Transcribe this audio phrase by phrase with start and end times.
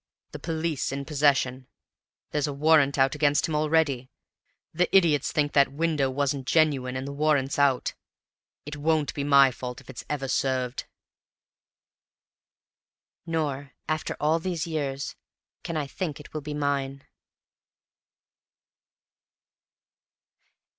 [0.31, 1.67] The police in possession;
[2.31, 4.09] there's a warrant out against him already!
[4.73, 7.93] The idiots think that window wasn't genuine, and the warrant's out.
[8.65, 10.85] It won't be my fault if it's ever served!"
[13.27, 15.15] Nor, after all these years,
[15.61, 17.03] can I think it will be mine.